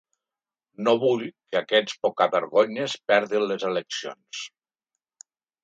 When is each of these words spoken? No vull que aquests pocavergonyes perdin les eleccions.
No 0.87 0.95
vull 1.03 1.25
que 1.27 1.59
aquests 1.59 1.99
pocavergonyes 2.07 2.97
perdin 3.13 3.47
les 3.53 3.69
eleccions. 3.73 4.43